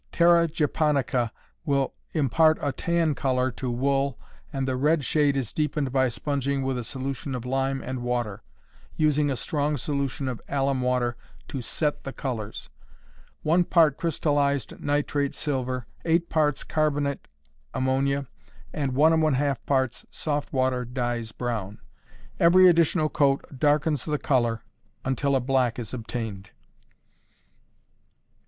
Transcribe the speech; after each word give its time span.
Terra 0.11 0.47
japonica 0.47 1.31
will 1.63 1.93
impart 2.11 2.57
a 2.59 2.71
"tan 2.71 3.13
color" 3.13 3.51
to 3.51 3.69
wool, 3.69 4.17
and 4.51 4.67
the 4.67 4.75
red 4.75 5.05
shade 5.05 5.37
is 5.37 5.53
deepened 5.53 5.91
by 5.91 6.09
sponging 6.09 6.63
with 6.63 6.79
a 6.79 6.83
solution 6.83 7.35
of 7.35 7.45
lime 7.45 7.83
and 7.83 8.01
water, 8.01 8.41
using 8.95 9.29
a 9.29 9.35
strong 9.35 9.77
solution 9.77 10.27
of 10.27 10.41
alum 10.49 10.81
water 10.81 11.17
to 11.49 11.61
"set" 11.61 12.03
the 12.03 12.11
colors; 12.11 12.71
1 13.43 13.65
part 13.65 13.95
crystallized 13.97 14.79
nitrate 14.79 15.35
silver, 15.35 15.85
8 16.03 16.29
parts 16.29 16.63
carbonate 16.63 17.27
ammonia, 17.75 18.25
and 18.73 18.93
1½ 18.93 19.57
parts 19.67 20.01
of 20.01 20.09
soft 20.11 20.51
water 20.51 20.83
dyes 20.83 21.31
brown; 21.31 21.77
every 22.39 22.67
additional 22.67 23.07
coat 23.07 23.45
darkens 23.55 24.05
the 24.05 24.17
color 24.17 24.63
until 25.05 25.35
a 25.35 25.39
black 25.39 25.77
is 25.77 25.93
obtained. 25.93 26.49